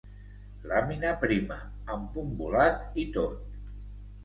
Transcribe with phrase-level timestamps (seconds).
[0.71, 1.59] Làmina prima,
[1.97, 3.49] amb punt volat i tot.